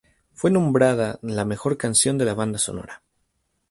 [0.33, 3.03] Fue nombrada la mejor canción de la banda sonora.